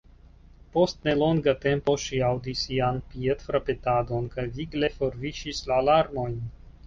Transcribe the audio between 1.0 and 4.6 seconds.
ne longa tempo ŝi aŭdis ian piedfrapetadon, kaj